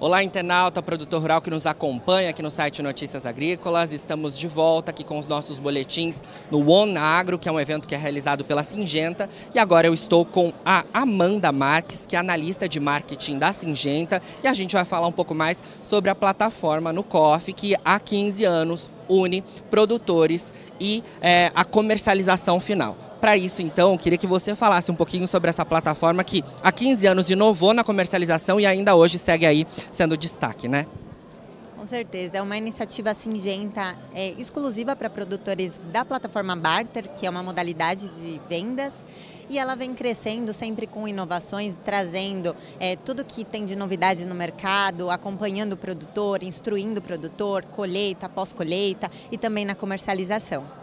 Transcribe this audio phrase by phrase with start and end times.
[0.00, 3.92] Olá, internauta, produtor rural que nos acompanha aqui no site Notícias Agrícolas.
[3.92, 7.88] Estamos de volta aqui com os nossos boletins no One Agro, que é um evento
[7.88, 9.28] que é realizado pela Singenta.
[9.52, 14.22] E agora eu estou com a Amanda Marques, que é analista de marketing da Singenta.
[14.40, 17.98] E a gente vai falar um pouco mais sobre a plataforma no COF, que há
[17.98, 23.07] 15 anos une produtores e é, a comercialização final.
[23.20, 27.06] Para isso, então, queria que você falasse um pouquinho sobre essa plataforma que há 15
[27.06, 30.86] anos inovou na comercialização e ainda hoje segue aí sendo destaque, né?
[31.76, 37.30] Com certeza, é uma iniciativa singenta é, exclusiva para produtores da plataforma Barter, que é
[37.30, 38.92] uma modalidade de vendas
[39.50, 44.34] e ela vem crescendo sempre com inovações, trazendo é, tudo que tem de novidade no
[44.34, 50.77] mercado, acompanhando o produtor, instruindo o produtor, colheita, pós-colheita e também na comercialização.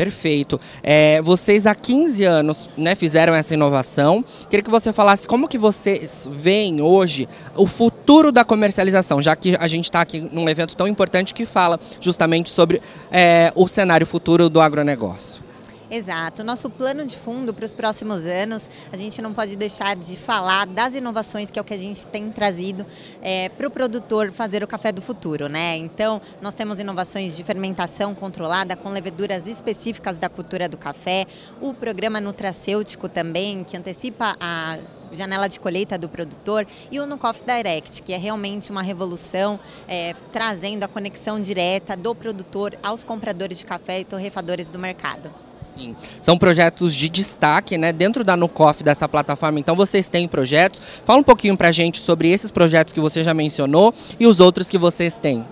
[0.00, 0.58] Perfeito.
[0.82, 4.24] É, vocês há 15 anos né, fizeram essa inovação.
[4.48, 9.54] Queria que você falasse como que vocês veem hoje o futuro da comercialização, já que
[9.60, 12.80] a gente está aqui num evento tão importante que fala justamente sobre
[13.12, 15.49] é, o cenário futuro do agronegócio.
[15.90, 16.44] Exato.
[16.44, 20.64] Nosso plano de fundo para os próximos anos, a gente não pode deixar de falar
[20.64, 22.86] das inovações que é o que a gente tem trazido
[23.20, 25.76] é, para o produtor fazer o café do futuro, né?
[25.76, 31.26] Então, nós temos inovações de fermentação controlada com leveduras específicas da cultura do café,
[31.60, 34.78] o programa nutracêutico também, que antecipa a
[35.10, 40.14] janela de colheita do produtor e o No Direct, que é realmente uma revolução, é,
[40.32, 45.49] trazendo a conexão direta do produtor aos compradores de café e torrefadores do mercado.
[45.74, 49.60] Sim, são projetos de destaque, né, dentro da Nucoff dessa plataforma.
[49.60, 50.80] Então vocês têm projetos.
[51.04, 54.68] Fala um pouquinho pra gente sobre esses projetos que você já mencionou e os outros
[54.68, 55.44] que vocês têm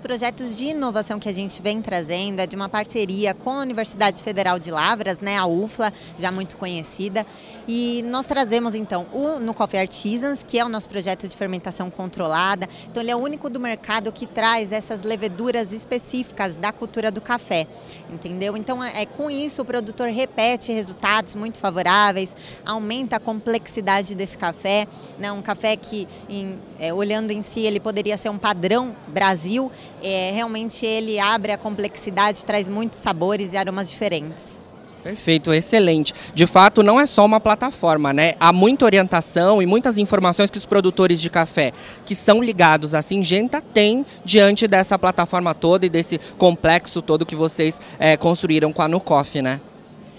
[0.00, 4.22] projetos de inovação que a gente vem trazendo é de uma parceria com a Universidade
[4.22, 7.26] Federal de Lavras, né, a UFLA, já muito conhecida.
[7.68, 11.90] E nós trazemos então o no Coffee Artisans, que é o nosso projeto de fermentação
[11.90, 12.68] controlada.
[12.88, 17.20] Então ele é o único do mercado que traz essas leveduras específicas da cultura do
[17.20, 17.66] café,
[18.10, 18.56] entendeu?
[18.56, 22.34] Então é, é com isso o produtor repete resultados muito favoráveis,
[22.64, 24.88] aumenta a complexidade desse café,
[25.18, 25.30] né?
[25.30, 29.70] Um café que em, é, olhando em si ele poderia ser um padrão Brasil,
[30.02, 34.60] é, realmente ele abre a complexidade, traz muitos sabores e aromas diferentes.
[35.02, 36.12] Perfeito, excelente.
[36.34, 38.34] De fato, não é só uma plataforma, né?
[38.38, 41.72] Há muita orientação e muitas informações que os produtores de café
[42.04, 47.34] que são ligados à Singenta têm diante dessa plataforma toda e desse complexo todo que
[47.34, 49.60] vocês é, construíram com a Nucoff, né?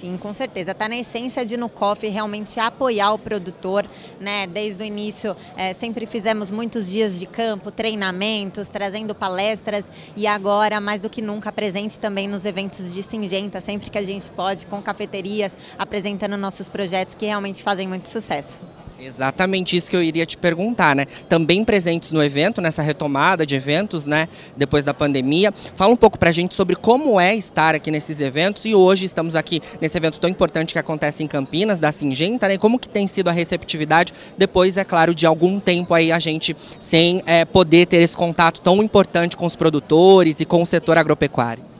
[0.01, 0.71] Sim, com certeza.
[0.71, 3.85] Está na essência de Nucoff realmente apoiar o produtor,
[4.19, 4.47] né?
[4.47, 9.85] Desde o início é, sempre fizemos muitos dias de campo, treinamentos, trazendo palestras
[10.17, 14.03] e agora mais do que nunca presente também nos eventos de Singenta, sempre que a
[14.03, 18.59] gente pode, com cafeterias, apresentando nossos projetos que realmente fazem muito sucesso.
[19.03, 21.05] Exatamente isso que eu iria te perguntar, né?
[21.27, 24.27] Também presentes no evento, nessa retomada de eventos, né?
[24.55, 25.51] Depois da pandemia.
[25.75, 29.35] Fala um pouco pra gente sobre como é estar aqui nesses eventos e hoje estamos
[29.35, 32.59] aqui nesse evento tão importante que acontece em Campinas, da Singenta, né?
[32.59, 36.55] Como que tem sido a receptividade depois, é claro, de algum tempo aí a gente
[36.79, 40.99] sem é, poder ter esse contato tão importante com os produtores e com o setor
[40.99, 41.70] agropecuário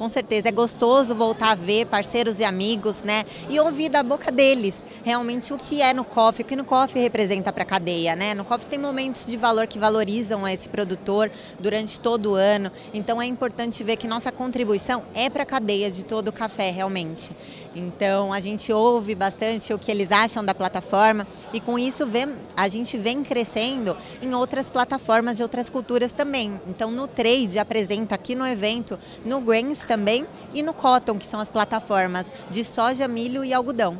[0.00, 3.26] com certeza é gostoso voltar a ver parceiros e amigos, né?
[3.50, 7.02] E ouvir da boca deles realmente o que é no coffee, o que no coffee
[7.02, 8.32] representa para a cadeia, né?
[8.32, 12.72] No coffee tem momentos de valor que valorizam esse produtor durante todo o ano.
[12.94, 16.70] Então é importante ver que nossa contribuição é para a cadeia de todo o café
[16.70, 17.30] realmente.
[17.76, 22.36] Então a gente ouve bastante o que eles acham da plataforma e com isso vem,
[22.56, 26.58] a gente vem crescendo em outras plataformas de outras culturas também.
[26.66, 30.24] Então no trade apresenta aqui no evento, no Grains também
[30.54, 33.98] e no Cotton, que são as plataformas de soja, milho e algodão.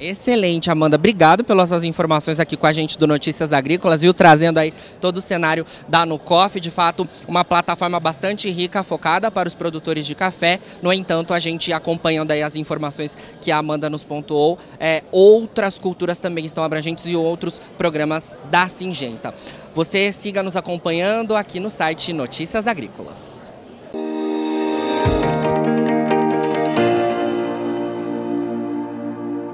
[0.00, 0.96] Excelente, Amanda.
[0.96, 4.14] Obrigado pelas suas informações aqui com a gente do Notícias Agrícolas, viu?
[4.14, 4.72] Trazendo aí
[5.02, 6.58] todo o cenário da Nucoff.
[6.58, 10.60] De fato, uma plataforma bastante rica, focada para os produtores de café.
[10.80, 15.78] No entanto, a gente acompanhando aí as informações que a Amanda nos pontuou, é, outras
[15.78, 19.34] culturas também estão abrangentes e outros programas da Singenta.
[19.74, 23.47] Você siga nos acompanhando aqui no site Notícias Agrícolas.